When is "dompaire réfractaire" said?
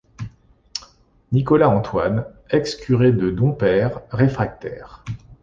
3.29-5.03